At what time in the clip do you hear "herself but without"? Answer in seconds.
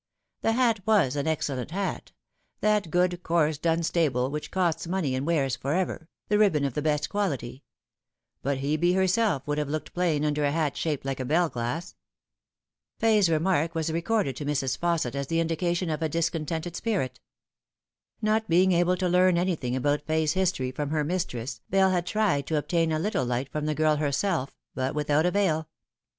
23.97-25.27